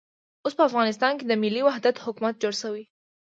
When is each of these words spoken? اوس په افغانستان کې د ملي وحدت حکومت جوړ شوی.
اوس 0.43 0.53
په 0.57 0.63
افغانستان 0.69 1.13
کې 1.17 1.25
د 1.27 1.33
ملي 1.43 1.61
وحدت 1.63 1.95
حکومت 2.05 2.35
جوړ 2.43 2.53
شوی. 2.61 2.83